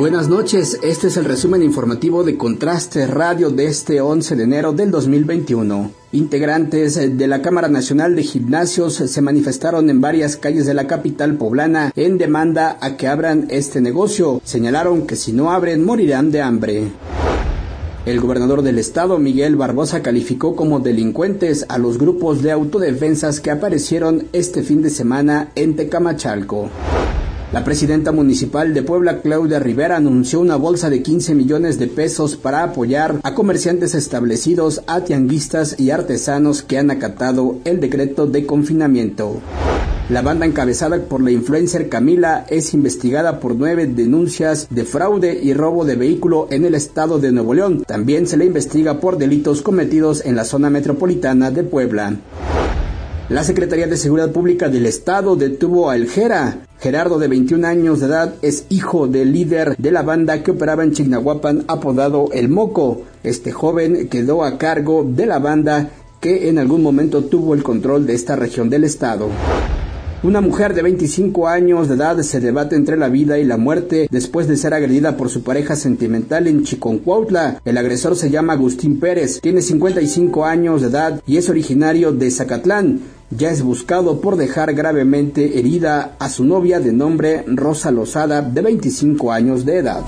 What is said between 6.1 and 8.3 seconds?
Integrantes de la Cámara Nacional de